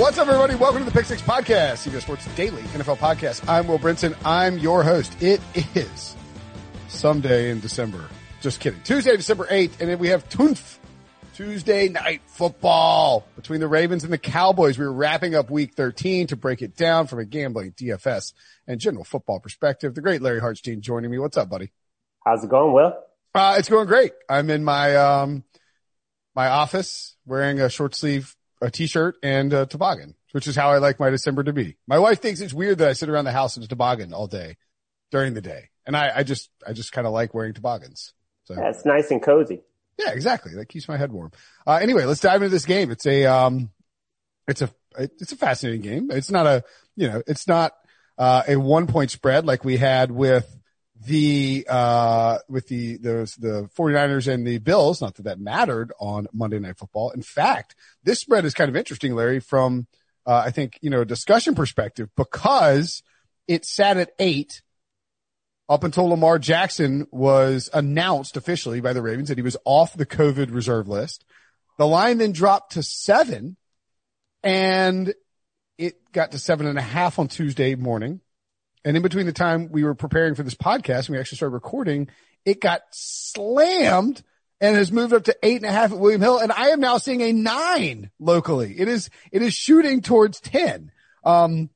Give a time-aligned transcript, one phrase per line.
[0.00, 0.54] What's up, everybody?
[0.54, 3.46] Welcome to the Pick Six Podcast, CBS Sports Daily NFL Podcast.
[3.46, 4.16] I'm Will Brinson.
[4.24, 5.14] I'm your host.
[5.22, 5.42] It
[5.74, 6.16] is
[6.88, 8.08] someday in December.
[8.40, 8.80] Just kidding.
[8.82, 10.78] Tuesday, December 8th, and then we have Tunf,
[11.34, 14.78] Tuesday night football between the Ravens and the Cowboys.
[14.78, 18.32] We're wrapping up week 13 to break it down from a gambling, DFS,
[18.66, 19.94] and general football perspective.
[19.94, 21.18] The great Larry Hartstein joining me.
[21.18, 21.72] What's up, buddy?
[22.24, 22.94] How's it going, Will?
[23.34, 24.12] Uh, it's going great.
[24.30, 25.44] I'm in my, um,
[26.34, 30.78] my office wearing a short sleeve a t-shirt and a toboggan, which is how I
[30.78, 31.76] like my December to be.
[31.86, 34.26] My wife thinks it's weird that I sit around the house in a toboggan all
[34.26, 34.56] day
[35.10, 35.70] during the day.
[35.86, 38.12] And I, I just, I just kind of like wearing toboggans.
[38.44, 39.62] So yeah, it's nice and cozy.
[39.98, 40.54] Yeah, exactly.
[40.54, 41.32] That keeps my head warm.
[41.66, 42.90] Uh, anyway, let's dive into this game.
[42.90, 43.70] It's a, um,
[44.46, 46.10] it's a, it's a fascinating game.
[46.10, 46.64] It's not a,
[46.96, 47.72] you know, it's not,
[48.18, 50.46] uh, a one point spread like we had with
[51.06, 56.26] the uh with the the the 49ers and the Bills, not that that mattered on
[56.32, 57.10] Monday Night Football.
[57.10, 59.86] In fact, this spread is kind of interesting, Larry, from
[60.26, 63.02] uh, I think you know discussion perspective because
[63.48, 64.62] it sat at eight
[65.68, 70.04] up until Lamar Jackson was announced officially by the Ravens that he was off the
[70.04, 71.24] COVID reserve list.
[71.78, 73.56] The line then dropped to seven,
[74.42, 75.14] and
[75.78, 78.20] it got to seven and a half on Tuesday morning.
[78.84, 81.54] And in between the time we were preparing for this podcast and we actually started
[81.54, 82.08] recording,
[82.44, 84.22] it got slammed
[84.60, 86.38] and has moved up to eight and a half at William Hill.
[86.38, 88.74] And I am now seeing a nine locally.
[88.78, 90.92] It is, it is shooting towards 10.
[91.24, 91.70] Um,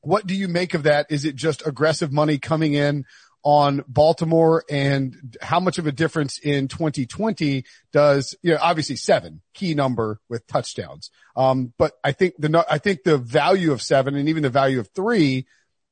[0.00, 1.06] what do you make of that?
[1.10, 3.04] Is it just aggressive money coming in
[3.44, 9.40] on Baltimore and how much of a difference in 2020 does, you know, obviously seven
[9.54, 11.10] key number with touchdowns.
[11.36, 14.80] Um, but I think the, I think the value of seven and even the value
[14.80, 15.46] of three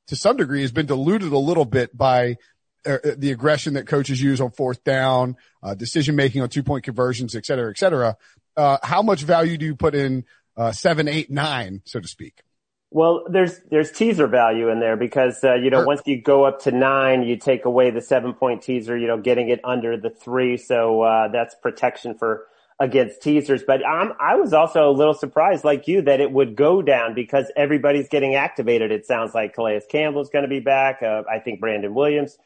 [0.07, 2.37] to some degree has been diluted a little bit by
[2.85, 6.63] uh, uh, the aggression that coaches use on fourth down, uh, decision making on two
[6.63, 8.15] point conversions, et cetera, et cetera.
[8.55, 10.23] Uh, how much value do you put in
[10.55, 12.41] uh, seven, eight, nine, so to speak?
[12.89, 16.61] Well, there's there's teaser value in there because uh, you know once you go up
[16.61, 18.97] to nine, you take away the seven point teaser.
[18.97, 22.45] You know, getting it under the three, so that's protection for
[22.79, 23.63] against teasers.
[23.63, 27.15] But I'm, I was also a little surprised, like you, that it would go down
[27.15, 28.91] because everybody's getting activated.
[28.91, 31.01] It sounds like Calais Campbell's going to be back.
[31.01, 32.37] Uh, I think Brandon Williams.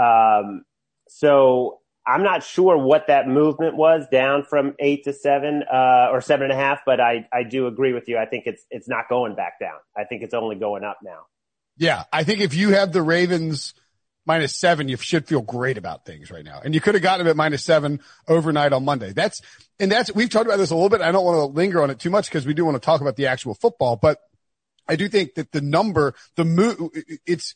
[0.00, 0.64] Um,
[1.08, 6.20] so I'm not sure what that movement was down from eight to seven, uh, or
[6.20, 8.18] seven and a half, but I, I do agree with you.
[8.18, 9.78] I think it's, it's not going back down.
[9.96, 11.26] I think it's only going up now.
[11.76, 12.04] Yeah.
[12.12, 13.74] I think if you have the Ravens,
[14.26, 16.60] minus seven, you should feel great about things right now.
[16.64, 19.12] And you could have gotten them at minus seven overnight on Monday.
[19.12, 19.40] That's,
[19.78, 21.00] and that's, we've talked about this a little bit.
[21.00, 23.00] I don't want to linger on it too much because we do want to talk
[23.00, 24.18] about the actual football, but
[24.88, 26.90] I do think that the number, the move,
[27.26, 27.54] it's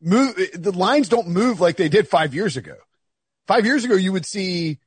[0.00, 2.76] move, the lines don't move like they did five years ago.
[3.46, 4.78] Five years ago, you would see,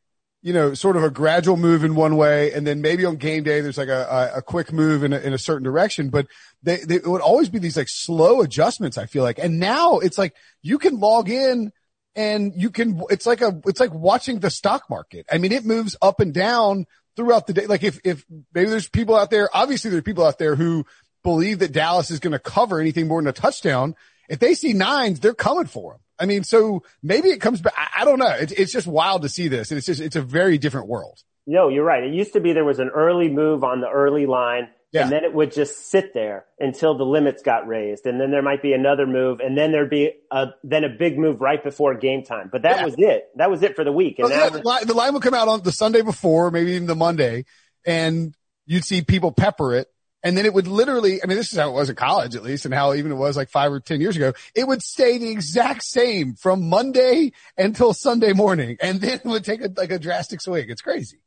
[0.46, 2.52] you know, sort of a gradual move in one way.
[2.52, 5.18] And then maybe on game day, there's like a, a, a quick move in a,
[5.18, 6.28] in a certain direction, but
[6.62, 9.00] they, they, it would always be these like slow adjustments.
[9.00, 11.72] I feel like, and now it's like you can log in
[12.16, 15.26] and you can, it's like a, it's like watching the stock market.
[15.32, 16.86] I mean, it moves up and down
[17.16, 17.66] throughout the day.
[17.66, 18.24] Like if, if
[18.54, 20.86] maybe there's people out there, obviously there's people out there who
[21.24, 23.96] believe that Dallas is going to cover anything more than a touchdown.
[24.30, 26.02] If they see nines, they're coming for them.
[26.20, 27.74] I mean, so maybe it comes back.
[27.78, 28.30] I, I don't know.
[28.30, 29.72] It's, it's just wild to see this.
[29.72, 31.20] And it's just, it's a very different world.
[31.48, 32.04] No, you're right.
[32.04, 34.70] It used to be there was an early move on the early line.
[34.92, 35.04] Yeah.
[35.04, 38.06] And then it would just sit there until the limits got raised.
[38.06, 41.20] And then there might be another move and then there'd be a, then a big
[41.20, 42.50] move right before game time.
[42.50, 42.86] But that yeah.
[42.86, 43.26] was it.
[43.36, 44.20] That was it for the week.
[44.20, 46.96] And well, yeah, the line would come out on the Sunday before, maybe even the
[46.96, 47.44] Monday
[47.86, 48.36] and
[48.66, 49.88] you'd see people pepper it
[50.26, 52.42] and then it would literally, I mean, this is how it was at college at
[52.42, 54.34] least and how even it was like five or 10 years ago.
[54.56, 59.46] It would stay the exact same from Monday until Sunday morning and then it would
[59.46, 60.66] take a, like a drastic swing.
[60.68, 61.20] It's crazy.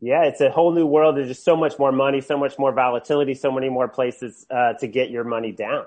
[0.00, 1.16] Yeah, it's a whole new world.
[1.16, 4.74] There's just so much more money, so much more volatility, so many more places uh,
[4.74, 5.86] to get your money down.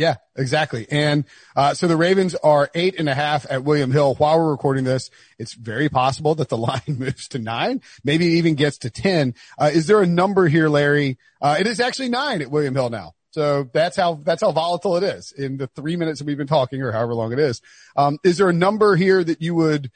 [0.00, 0.86] Yeah, exactly.
[0.90, 4.14] And uh, so the Ravens are eight and a half at William Hill.
[4.14, 8.54] While we're recording this, it's very possible that the line moves to nine, maybe even
[8.54, 9.34] gets to ten.
[9.58, 11.18] Uh, is there a number here, Larry?
[11.42, 13.12] Uh, it is actually nine at William Hill now.
[13.32, 16.46] So that's how, that's how volatile it is in the three minutes that we've been
[16.46, 17.60] talking or however long it is.
[17.94, 19.90] Um, is there a number here that you would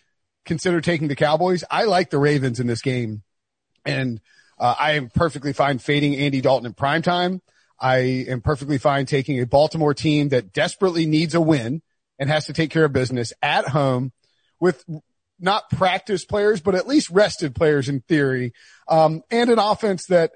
[0.45, 1.65] consider taking the Cowboys?
[1.71, 3.23] I like the Ravens in this game
[3.87, 4.21] and,
[4.59, 7.41] uh, I am perfectly fine fading Andy Dalton in prime time.
[7.81, 11.83] I am perfectly fine taking a Baltimore team that desperately needs a win
[12.19, 14.13] and has to take care of business at home
[14.61, 14.85] with
[15.41, 18.53] not practice players, but at least rested players in theory,
[18.89, 20.33] um, and an offense that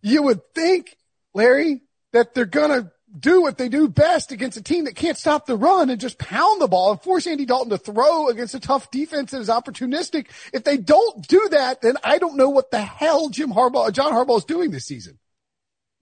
[0.00, 0.96] you would think,
[1.34, 1.82] Larry,
[2.12, 5.56] that they're gonna do what they do best against a team that can't stop the
[5.56, 8.90] run and just pound the ball and force Andy Dalton to throw against a tough
[8.90, 10.28] defense that is opportunistic.
[10.52, 14.12] If they don't do that, then I don't know what the hell Jim Harbaugh, John
[14.12, 15.18] Harbaugh is doing this season.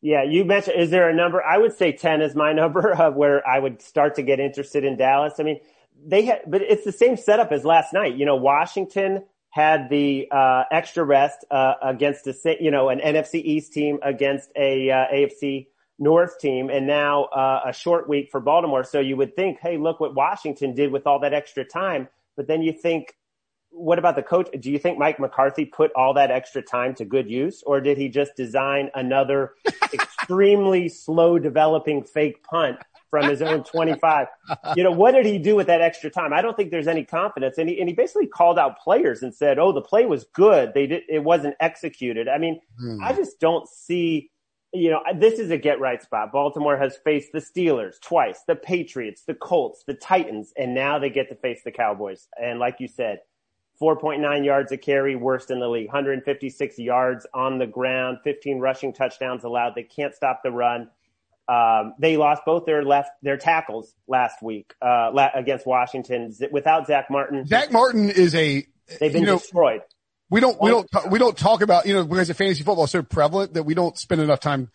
[0.02, 1.42] Yeah, you mentioned, is there a number?
[1.42, 4.84] I would say 10 is my number of where I would start to get interested
[4.84, 5.34] in Dallas.
[5.38, 5.60] I mean,
[6.04, 8.16] they had, but it's the same setup as last night.
[8.16, 13.34] You know, Washington had the uh, extra rest uh, against a you know an NFC
[13.34, 15.66] East team against a uh, AFC
[15.98, 18.84] North team, and now uh, a short week for Baltimore.
[18.84, 22.08] So you would think, hey, look what Washington did with all that extra time.
[22.36, 23.14] But then you think,
[23.70, 24.48] what about the coach?
[24.58, 27.98] Do you think Mike McCarthy put all that extra time to good use, or did
[27.98, 29.54] he just design another
[29.92, 32.78] extremely slow developing fake punt
[33.10, 34.28] from his own 25.
[34.76, 36.32] You know, what did he do with that extra time?
[36.32, 37.58] I don't think there's any confidence.
[37.58, 40.72] And he, and he basically called out players and said, Oh, the play was good.
[40.72, 42.28] They did, it wasn't executed.
[42.28, 43.02] I mean, hmm.
[43.02, 44.30] I just don't see,
[44.72, 46.30] you know, this is a get right spot.
[46.32, 51.10] Baltimore has faced the Steelers twice, the Patriots, the Colts, the Titans, and now they
[51.10, 52.28] get to face the Cowboys.
[52.40, 53.20] And like you said,
[53.80, 58.92] 4.9 yards a carry, worst in the league, 156 yards on the ground, 15 rushing
[58.92, 59.74] touchdowns allowed.
[59.74, 60.90] They can't stop the run.
[61.48, 66.86] Um, they lost both their left their tackles last week uh, la- against Washington without
[66.86, 67.44] Zack Martin.
[67.44, 68.66] Zack Martin is a
[69.00, 69.80] they've been you know, destroyed.
[70.28, 72.92] We don't we don't we don't talk about you know because the fantasy football is
[72.92, 74.70] so prevalent that we don't spend enough time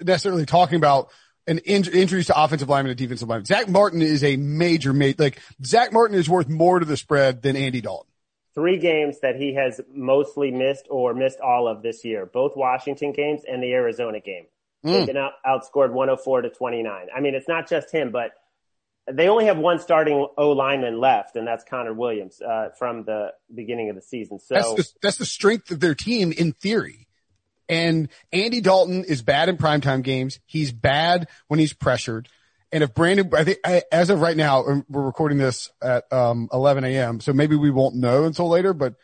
[0.00, 1.10] necessarily talking about
[1.48, 3.46] an in- injuries to offensive linemen and defensive linemen.
[3.46, 5.18] Zack Martin is a major mate.
[5.18, 8.11] Like Zack Martin is worth more to the spread than Andy Dalton.
[8.54, 13.12] Three games that he has mostly missed or missed all of this year, both Washington
[13.12, 14.44] games and the Arizona game.
[14.84, 14.92] Mm.
[14.92, 17.06] They've been out, outscored 104 to 29.
[17.14, 18.32] I mean, it's not just him, but
[19.10, 23.32] they only have one starting O lineman left, and that's Connor Williams uh, from the
[23.52, 24.38] beginning of the season.
[24.38, 27.08] So that's the, that's the strength of their team in theory.
[27.68, 30.40] And Andy Dalton is bad in primetime games.
[30.46, 32.28] He's bad when he's pressured.
[32.72, 33.58] And if Brandon, I think
[33.92, 37.20] as of right now, um, we're recording this at um, 11 a.m.
[37.20, 38.72] So maybe we won't know until later.
[38.72, 38.94] But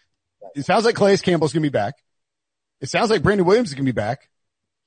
[0.55, 1.94] it sounds like Calais Campbell's gonna be back.
[2.81, 4.29] It sounds like Brandon Williams is gonna be back.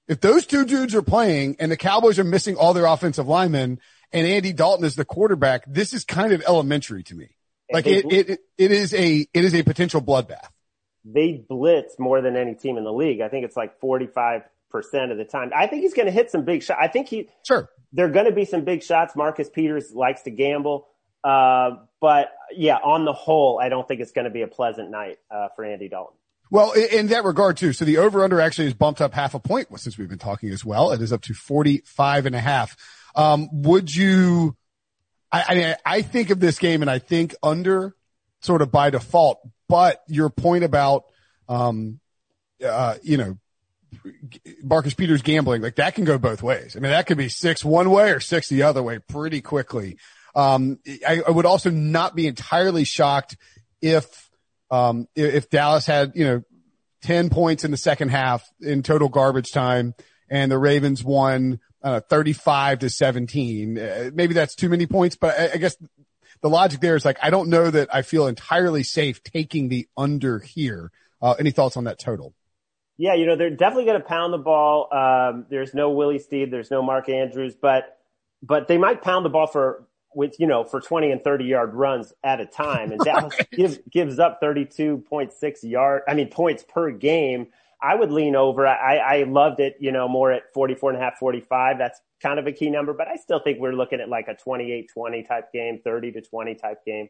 [0.07, 3.79] If those two dudes are playing and the Cowboys are missing all their offensive linemen
[4.11, 7.35] and Andy Dalton is the quarterback, this is kind of elementary to me.
[7.71, 10.49] Like it, it, it is a, it is a potential bloodbath.
[11.05, 13.21] They blitz more than any team in the league.
[13.21, 15.51] I think it's like 45% of the time.
[15.55, 16.79] I think he's going to hit some big shots.
[16.81, 17.69] I think he, sure.
[17.93, 19.15] There are going to be some big shots.
[19.15, 20.87] Marcus Peters likes to gamble.
[21.23, 24.89] Uh, but yeah, on the whole, I don't think it's going to be a pleasant
[24.89, 26.17] night, uh, for Andy Dalton.
[26.49, 27.71] Well, in that regard too.
[27.71, 30.49] So the over under actually has bumped up half a point since we've been talking
[30.49, 30.91] as well.
[30.91, 32.75] It is up to 45 and a half.
[33.15, 34.57] Um, would you,
[35.31, 37.95] I, I mean, I think of this game and I think under
[38.41, 39.39] sort of by default,
[39.69, 41.05] but your point about,
[41.47, 42.01] um,
[42.65, 43.37] uh, you know,
[44.63, 46.75] Marcus Peters gambling, like that can go both ways.
[46.75, 49.97] I mean, that could be six one way or six the other way pretty quickly.
[50.35, 53.37] Um, I, I would also not be entirely shocked
[53.81, 54.29] if,
[54.69, 56.43] um, if Dallas had, you know,
[57.01, 59.93] 10 points in the second half in total garbage time
[60.29, 65.37] and the Ravens won, uh, 35 to 17, uh, maybe that's too many points, but
[65.37, 65.75] I, I guess
[66.41, 69.87] the logic there is like, I don't know that I feel entirely safe taking the
[69.97, 70.91] under here.
[71.21, 72.33] Uh, any thoughts on that total?
[73.01, 74.87] Yeah, you know, they're definitely going to pound the ball.
[74.93, 76.51] Um, there's no Willie Snead.
[76.51, 77.97] there's no Mark Andrews, but,
[78.43, 81.73] but they might pound the ball for with, you know, for 20 and 30 yard
[81.73, 82.91] runs at a time.
[82.91, 83.49] And Dallas right.
[83.49, 85.31] gives, gives up 32.6
[85.63, 87.47] yard, I mean, points per game.
[87.81, 88.67] I would lean over.
[88.67, 91.79] I, I loved it, you know, more at 44 and a half, 45.
[91.79, 94.35] That's kind of a key number, but I still think we're looking at like a
[94.35, 97.09] 28-20 type game, 30 to 20 type game.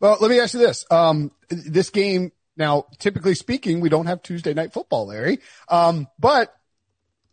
[0.00, 0.84] Well, let me ask you this.
[0.90, 5.40] Um, this game, now, typically speaking, we don't have Tuesday night football, Larry.
[5.68, 6.54] Um, but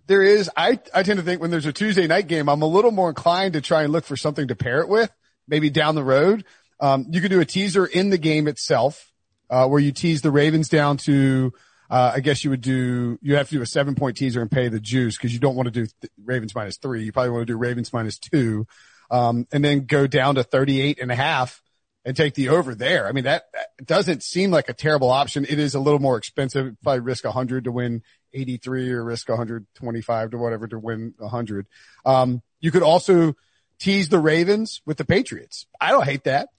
[0.07, 2.67] there is, I, I tend to think when there's a Tuesday night game, I'm a
[2.67, 5.11] little more inclined to try and look for something to pair it with,
[5.47, 6.43] maybe down the road.
[6.79, 9.11] Um, you could do a teaser in the game itself,
[9.49, 11.53] uh, where you tease the Ravens down to,
[11.89, 14.49] uh, I guess you would do, you have to do a seven point teaser and
[14.49, 15.87] pay the juice because you don't want to do
[16.23, 17.03] Ravens minus three.
[17.03, 18.65] You probably want to do Ravens minus two.
[19.11, 21.61] Um, and then go down to 38 and a half
[22.03, 23.07] and take the over there.
[23.07, 25.45] I mean, that, that doesn't seem like a terrible option.
[25.47, 26.75] It is a little more expensive.
[26.81, 28.01] Probably risk hundred to win
[28.33, 31.67] 83 or risk 125 to whatever to win 100.
[32.05, 33.35] Um, you could also
[33.79, 35.67] tease the Ravens with the Patriots.
[35.79, 36.49] I don't hate that.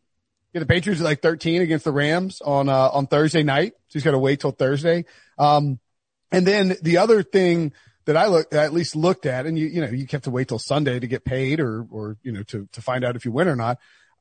[0.52, 3.72] Yeah, the Patriots are like 13 against the Rams on, uh, on Thursday night.
[3.88, 5.06] So he's got to wait till Thursday.
[5.38, 5.80] Um,
[6.30, 7.72] and then the other thing
[8.04, 10.48] that I look, at least looked at, and you, you know, you have to wait
[10.48, 13.32] till Sunday to get paid or, or, you know, to, to find out if you
[13.32, 13.78] win or not.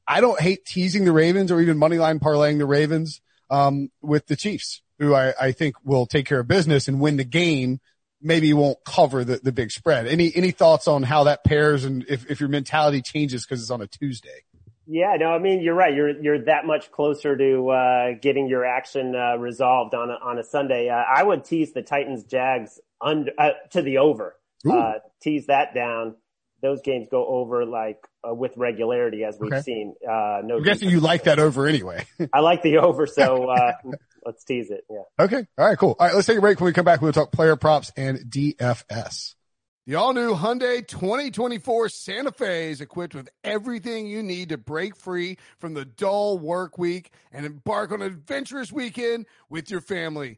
[0.08, 4.28] I don't hate teasing the Ravens or even money line parlaying the Ravens, um, with
[4.28, 7.80] the Chiefs, who I, I think will take care of business and win the game.
[8.22, 10.08] Maybe won't cover the, the big spread.
[10.08, 13.72] Any, any thoughts on how that pairs and if, if your mentality changes because it's
[13.72, 14.44] on a Tuesday?
[14.88, 15.94] Yeah, no, I mean you're right.
[15.94, 20.38] You're you're that much closer to uh, getting your action uh, resolved on a, on
[20.38, 20.90] a Sunday.
[20.90, 24.36] Uh, I would tease the Titans Jags under uh, to the over.
[24.70, 26.16] Uh, tease that down.
[26.62, 29.62] Those games go over like uh, with regularity as we've okay.
[29.62, 29.96] seen.
[30.04, 32.06] no, I'm guessing you like that over anyway.
[32.34, 33.48] I like the over, so
[34.26, 34.86] let's tease it.
[34.90, 35.26] Yeah.
[35.26, 35.46] Okay.
[35.58, 35.78] All right.
[35.78, 35.96] Cool.
[36.00, 36.16] All right.
[36.16, 36.60] Let's take a break.
[36.60, 39.36] When we come back, we'll talk player props and DFS.
[39.88, 44.96] The all new Hyundai 2024 Santa Fe is equipped with everything you need to break
[44.96, 50.38] free from the dull work week and embark on an adventurous weekend with your family.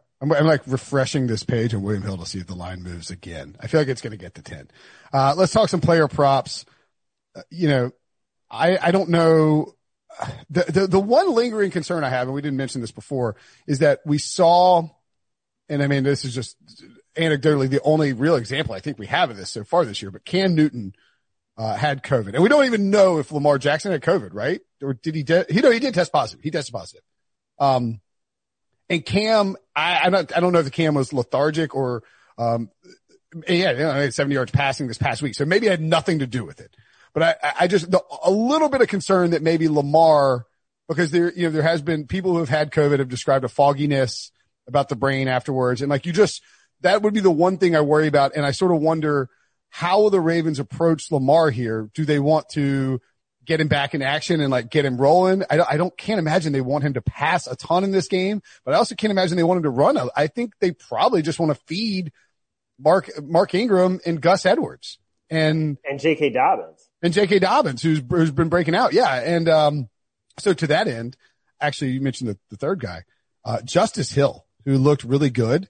[0.21, 3.09] I'm, I'm, like refreshing this page on William Hill to see if the line moves
[3.09, 3.55] again.
[3.59, 4.69] I feel like it's going to get to 10.
[5.11, 6.65] Uh, let's talk some player props.
[7.35, 7.91] Uh, you know,
[8.49, 9.73] I, I don't know.
[10.49, 13.79] The, the, the one lingering concern I have, and we didn't mention this before, is
[13.79, 14.89] that we saw,
[15.69, 16.57] and I mean, this is just
[17.15, 20.11] anecdotally the only real example I think we have of this so far this year,
[20.11, 20.93] but Cam Newton,
[21.57, 24.61] uh, had COVID and we don't even know if Lamar Jackson had COVID, right?
[24.81, 26.43] Or did he, de- he, know, he did test positive.
[26.43, 27.03] He tested positive.
[27.59, 28.00] Um,
[28.91, 32.03] and Cam, I, I'm not, I don't know if the Cam was lethargic or,
[32.37, 32.69] um,
[33.47, 35.33] yeah, you know, 70 yards passing this past week.
[35.33, 36.75] So maybe it had nothing to do with it.
[37.13, 40.45] But I, I just, the, a little bit of concern that maybe Lamar,
[40.89, 43.49] because there, you know, there has been people who have had COVID have described a
[43.49, 44.29] fogginess
[44.67, 45.81] about the brain afterwards.
[45.81, 46.43] And like you just,
[46.81, 48.35] that would be the one thing I worry about.
[48.35, 49.29] And I sort of wonder
[49.69, 51.89] how will the Ravens approach Lamar here?
[51.93, 52.99] Do they want to
[53.45, 55.43] get him back in action and like get him rolling.
[55.49, 58.07] I don't, I don't, can't imagine they want him to pass a ton in this
[58.07, 59.97] game, but I also can't imagine they want him to run.
[60.15, 62.11] I think they probably just want to feed
[62.79, 66.29] Mark, Mark Ingram and Gus Edwards and, and J.K.
[66.29, 67.39] Dobbins and J.K.
[67.39, 68.93] Dobbins, who's, who's been breaking out.
[68.93, 69.13] Yeah.
[69.13, 69.89] And, um,
[70.39, 71.17] so to that end,
[71.59, 73.03] actually, you mentioned the, the third guy,
[73.43, 75.67] uh, Justice Hill, who looked really good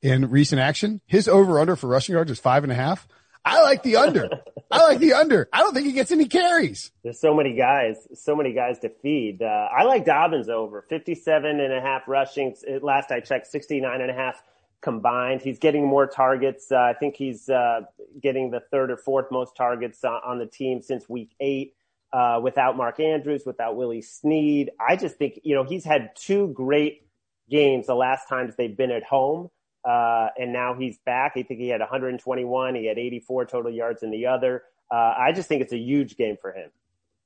[0.00, 1.00] in recent action.
[1.06, 3.06] His over under for rushing yards is five and a half.
[3.44, 4.28] I like the under.
[4.72, 5.48] I like the under.
[5.52, 6.90] I don't think he gets any carries.
[7.02, 9.42] There's so many guys, so many guys to feed.
[9.42, 12.54] Uh, I like Dobbins over 57 and a half rushing.
[12.80, 14.42] Last I checked, 69 and a half
[14.80, 15.42] combined.
[15.42, 16.72] He's getting more targets.
[16.72, 17.82] Uh, I think he's uh,
[18.20, 21.74] getting the third or fourth most targets on the team since week eight.
[22.12, 26.48] Uh, without Mark Andrews, without Willie Snead, I just think you know he's had two
[26.48, 27.06] great
[27.48, 29.48] games the last times they've been at home.
[29.84, 31.32] Uh, and now he's back.
[31.36, 32.74] I think he had 121.
[32.74, 34.62] He had 84 total yards in the other.
[34.90, 36.70] Uh, I just think it's a huge game for him.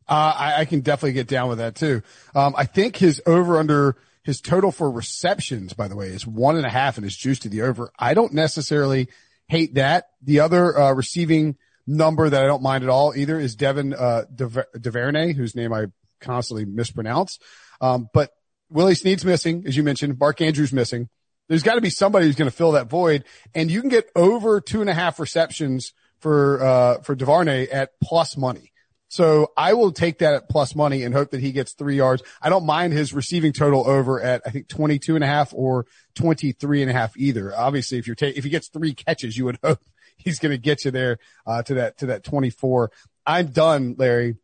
[0.08, 2.00] Uh, I, I, can definitely get down with that too.
[2.32, 6.56] Um, I think his over under his total for receptions, by the way, is one
[6.56, 7.90] and a half and his juice to the over.
[7.98, 9.08] I don't necessarily
[9.48, 10.10] hate that.
[10.22, 11.56] The other, uh, receiving
[11.88, 15.86] number that I don't mind at all either is Devin, uh, Duvernay, whose name I
[16.20, 17.38] constantly mispronounce.
[17.80, 18.30] Um, but
[18.68, 20.18] Willie Snead's missing, as you mentioned.
[20.18, 21.08] Mark Andrews missing.
[21.48, 23.24] There's got to be somebody who's going to fill that void,
[23.54, 27.90] and you can get over two and a half receptions for uh, for Duvernay at
[28.00, 28.72] plus money.
[29.08, 32.22] So I will take that at plus money and hope that he gets three yards.
[32.42, 35.86] I don't mind his receiving total over at, I think 22 and a half or
[36.16, 37.54] 23 and a half either.
[37.56, 39.80] Obviously, if you're ta- if he gets three catches, you would hope
[40.16, 42.90] he's going to get you there, uh, to that, to that 24.
[43.24, 44.36] I'm done, Larry,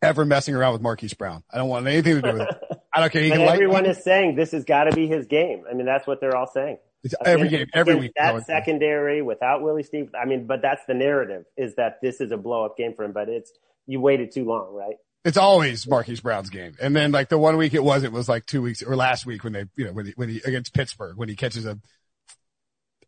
[0.00, 1.42] ever messing around with Marquise Brown.
[1.52, 2.62] I don't want anything to do with it.
[2.94, 3.48] I don't care.
[3.48, 5.64] Everyone is saying this has got to be his game.
[5.70, 6.78] I mean, that's what they're all saying.
[7.04, 8.12] It's every game, every week.
[8.16, 10.10] That secondary without Willie Snead.
[10.20, 13.04] I mean, but that's the narrative is that this is a blow up game for
[13.04, 13.50] him, but it's,
[13.86, 14.96] you waited too long, right?
[15.24, 16.76] It's always Marquise Brown's game.
[16.80, 19.26] And then like the one week it was, it was like two weeks or last
[19.26, 21.78] week when they, you know, when he, when he against Pittsburgh, when he catches a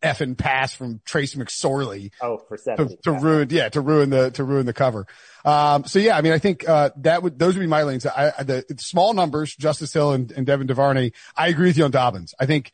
[0.04, 2.12] effing pass from Trace McSorley.
[2.20, 5.06] Oh, for seven to, to ruin, yeah, to ruin the, to ruin the cover.
[5.44, 8.06] Um, so yeah, I mean, I think, uh, that would, those would be my lanes.
[8.06, 11.10] I, the small numbers, Justice Hill and, and Devin Duvernay.
[11.36, 12.34] I agree with you on Dobbins.
[12.38, 12.72] I think,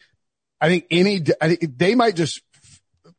[0.61, 2.43] I think any, I think they might just,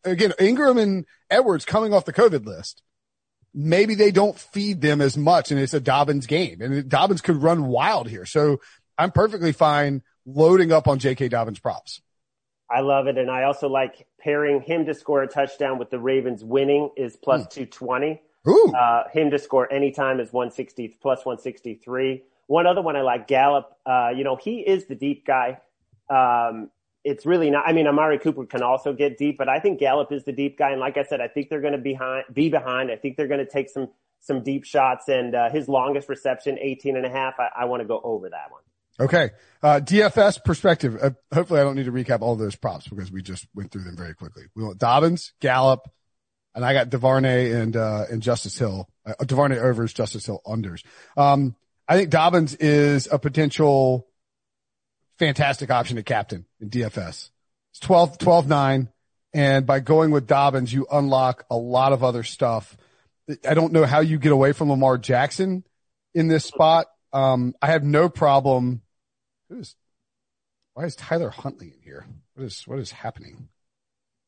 [0.04, 2.82] again, Ingram and Edwards coming off the COVID list.
[3.54, 7.42] Maybe they don't feed them as much and it's a Dobbins game and Dobbins could
[7.42, 8.26] run wild here.
[8.26, 8.62] So
[8.98, 11.30] I'm perfectly fine loading up on J.K.
[11.30, 12.02] Dobbins props.
[12.74, 13.18] I love it.
[13.18, 17.18] And I also like pairing him to score a touchdown with the Ravens winning is
[17.18, 17.50] plus mm.
[17.50, 18.22] 220.
[18.48, 18.74] Ooh.
[18.76, 22.24] Uh, him to score anytime is 160 plus 163.
[22.48, 23.78] One other one I like, Gallup.
[23.86, 25.60] Uh, you know, he is the deep guy.
[26.10, 26.70] Um,
[27.04, 27.68] it's really not.
[27.68, 30.58] I mean, Amari Cooper can also get deep, but I think Gallup is the deep
[30.58, 30.72] guy.
[30.72, 32.92] And like I said, I think they're going to be behind, be behind.
[32.92, 35.08] I think they're going to take some some deep shots.
[35.08, 37.36] And uh, his longest reception, 18 and a half.
[37.40, 38.62] I, I want to go over that one.
[39.02, 39.32] Okay.
[39.64, 40.98] Uh, DFS perspective.
[41.02, 43.84] Uh, hopefully I don't need to recap all those props because we just went through
[43.84, 44.44] them very quickly.
[44.56, 45.90] We want Dobbins, Gallup,
[46.54, 50.84] and I got Duvernay and, uh, and Justice Hill, uh, Duvernay overs, Justice Hill unders.
[51.18, 51.56] Um,
[51.88, 54.08] I think Dobbins is a potential
[55.18, 57.30] fantastic option to captain in DFS.
[57.72, 58.90] It's 12, 12, 9.
[59.34, 62.76] And by going with Dobbins, you unlock a lot of other stuff.
[63.48, 65.64] I don't know how you get away from Lamar Jackson
[66.14, 66.88] in this spot.
[67.14, 68.82] Um, I have no problem.
[69.60, 69.76] Is,
[70.74, 72.06] why is Tyler Huntley in here?
[72.34, 73.50] What is, what is happening?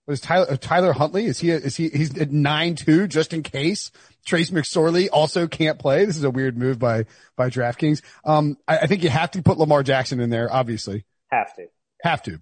[0.06, 1.26] What is Tyler, uh, Tyler Huntley?
[1.26, 3.92] Is he, is he, he's at nine two just in case
[4.26, 6.06] Trace McSorley also can't play.
[6.06, 7.06] This is a weird move by,
[7.38, 8.02] by DraftKings.
[8.26, 11.06] Um, I, I think you have to put Lamar Jackson in there, obviously.
[11.32, 11.68] Have to.
[12.04, 12.40] Have to.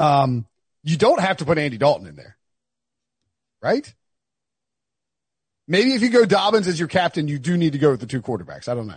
[0.00, 0.46] Um,
[0.82, 2.36] you don't have to put Andy Dalton in there.
[3.62, 3.94] Right?
[5.68, 8.06] Maybe if you go Dobbins as your captain, you do need to go with the
[8.06, 8.68] two quarterbacks.
[8.68, 8.94] I don't know.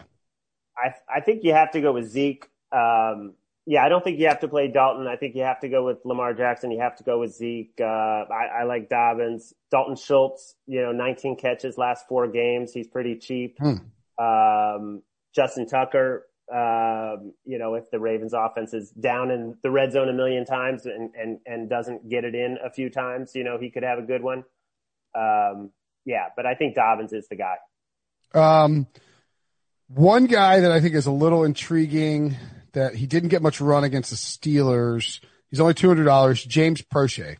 [0.76, 2.50] I I think you have to go with Zeke.
[2.74, 3.34] Um,
[3.66, 5.08] yeah, I don't think you have to play Dalton.
[5.08, 6.72] I think you have to go with Lamar Jackson.
[6.72, 7.76] You have to go with Zeke.
[7.80, 9.54] Uh, I, I, like Dobbins.
[9.72, 12.74] Dalton Schultz, you know, 19 catches last four games.
[12.74, 13.58] He's pretty cheap.
[13.60, 13.76] Hmm.
[14.22, 19.94] Um, Justin Tucker, um, you know, if the Ravens offense is down in the red
[19.94, 23.46] zone a million times and, and, and doesn't get it in a few times, you
[23.46, 24.44] know, he could have a good one.
[25.16, 25.72] Um,
[26.06, 27.56] yeah, but I think Dobbins is the guy.
[28.34, 28.88] Um,
[29.88, 32.36] one guy that I think is a little intriguing
[32.74, 35.20] that he didn't get much run against the Steelers.
[35.50, 36.44] He's only two hundred dollars.
[36.44, 37.38] James Proche,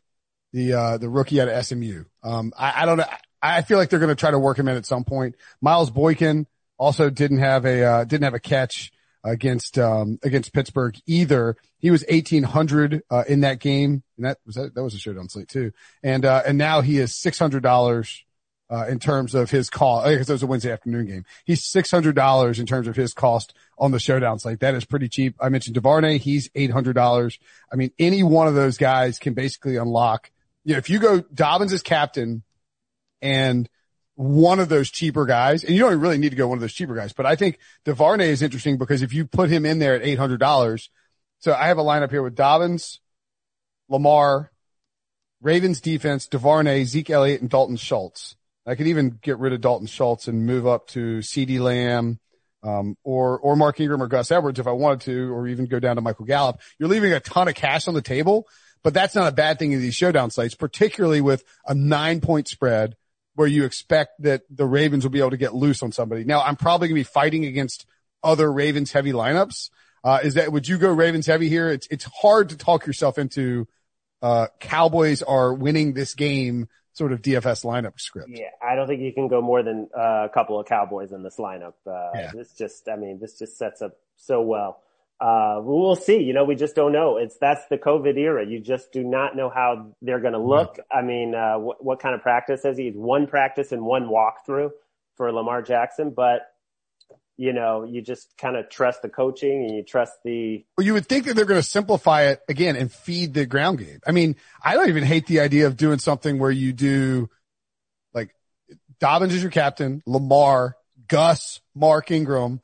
[0.52, 2.04] the uh, the rookie out of SMU.
[2.24, 3.06] Um, I, I don't know.
[3.42, 5.36] I feel like they're going to try to work him in at some point.
[5.62, 8.92] Miles Boykin also didn't have a uh, didn't have a catch
[9.24, 11.56] against um, against Pittsburgh either.
[11.80, 15.00] He was eighteen hundred uh, in that game, and that was that, that was a
[15.00, 15.72] showdown slate too.
[16.04, 18.24] And uh, and now he is six hundred dollars
[18.70, 20.08] uh, in terms of his cost.
[20.08, 21.26] Because it was a Wednesday afternoon game.
[21.46, 24.60] He's six hundred dollars in terms of his cost on the showdown slate.
[24.60, 25.36] That is pretty cheap.
[25.40, 26.18] I mentioned Duvernay.
[26.18, 27.40] He's eight hundred dollars.
[27.72, 30.32] I mean, any one of those guys can basically unlock.
[30.64, 32.44] You know, if you go Dobbins as captain
[33.22, 33.70] and
[34.16, 36.74] one of those cheaper guys, and you don't really need to go one of those
[36.74, 39.96] cheaper guys, but I think Duvernay is interesting because if you put him in there
[39.96, 40.90] at eight hundred dollars,
[41.40, 43.02] so I have a lineup here with Dobbins,
[43.90, 44.52] Lamar,
[45.42, 48.36] Ravens defense, Duvernay, Zeke Elliott, and Dalton Schultz.
[48.66, 52.20] I could even get rid of Dalton Schultz and move up to CeeDee Lamb,
[52.64, 55.80] um, or, or Mark Ingram or Gus Edwards if I wanted to, or even go
[55.80, 56.62] down to Michael Gallup.
[56.80, 58.48] You're leaving a ton of cash on the table,
[58.84, 62.48] but that's not a bad thing in these showdown sites, particularly with a nine point
[62.48, 62.96] spread
[63.36, 66.24] where you expect that the Ravens will be able to get loose on somebody.
[66.24, 67.86] Now I'm probably going to be fighting against
[68.24, 69.70] other Ravens heavy lineups.
[70.04, 71.70] Uh, is that, would you go Ravens heavy here?
[71.70, 73.68] It's, it's hard to talk yourself into,
[74.22, 78.30] uh, Cowboys are winning this game sort of DFS lineup script.
[78.30, 81.24] Yeah, I don't think you can go more than uh, a couple of Cowboys in
[81.24, 81.74] this lineup.
[81.86, 82.32] Uh, yeah.
[82.34, 84.82] This just, I mean, this just sets up so well.
[85.20, 86.22] Uh, we'll see.
[86.22, 87.18] You know, we just don't know.
[87.18, 88.46] It's that's the COVID era.
[88.46, 90.78] You just do not know how they're going to look.
[90.92, 92.92] I mean, uh, what, what kind of practice has he?
[92.92, 94.72] One practice and one walkthrough
[95.16, 96.53] for Lamar Jackson, but
[97.38, 100.64] you know, you just kind of trust the coaching and you trust the.
[100.78, 103.80] Well, you would think that they're going to simplify it again and feed the ground
[103.80, 104.00] game.
[104.06, 107.30] I mean, I don't even hate the idea of doing something where you do
[108.14, 108.36] like
[109.00, 112.62] Dobbins is your captain, Lamar, Gus, Mark Ingram,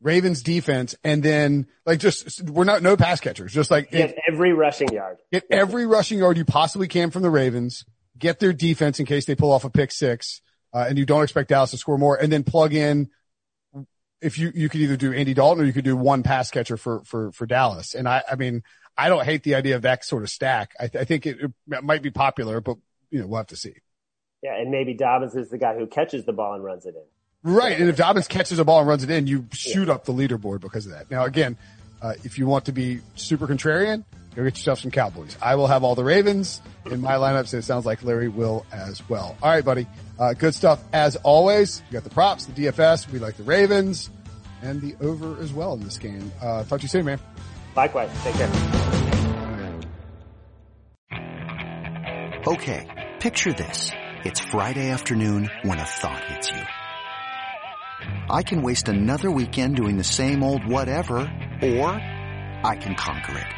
[0.00, 4.18] Ravens defense, and then like just we're not no pass catchers, just like get it,
[4.28, 7.84] every rushing yard, get every rushing yard you possibly can from the Ravens,
[8.16, 10.40] get their defense in case they pull off a pick six,
[10.72, 13.10] uh, and you don't expect Dallas to score more, and then plug in
[14.20, 16.76] if you, you could either do Andy Dalton or you could do one pass catcher
[16.76, 17.94] for, for, for Dallas.
[17.94, 18.62] And I, I mean,
[18.96, 20.72] I don't hate the idea of that sort of stack.
[20.78, 22.76] I, th- I think it, it, might be popular, but
[23.10, 23.74] you know, we'll have to see.
[24.42, 24.56] Yeah.
[24.56, 27.52] And maybe Dobbins is the guy who catches the ball and runs it in.
[27.52, 27.78] Right.
[27.78, 29.94] And if Dobbins catches a ball and runs it in, you shoot yeah.
[29.94, 31.10] up the leaderboard because of that.
[31.10, 31.56] Now, again,
[32.02, 34.04] uh, if you want to be super contrarian,
[34.38, 35.36] go get yourself some Cowboys.
[35.42, 38.64] I will have all the Ravens in my lineups, and it sounds like Larry will
[38.70, 39.36] as well.
[39.42, 39.88] All right, buddy.
[40.18, 41.82] Uh, good stuff as always.
[41.88, 43.10] You got the props, the DFS.
[43.10, 44.10] We like the Ravens
[44.62, 46.30] and the over as well in this game.
[46.40, 47.18] Uh, talk to you soon, man.
[47.74, 48.10] Likewise.
[48.22, 48.50] Take care.
[52.46, 53.16] Okay.
[53.18, 53.90] Picture this.
[54.24, 56.62] It's Friday afternoon when a thought hits you.
[58.30, 61.18] I can waste another weekend doing the same old whatever,
[61.62, 63.57] or I can conquer it.